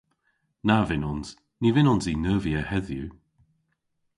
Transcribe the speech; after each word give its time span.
Na 0.67 0.77
vynnons. 0.87 1.29
Ny 1.61 1.69
vynnons 1.75 2.05
i 2.11 2.13
neuvya 2.17 2.61
hedhyw. 2.69 3.09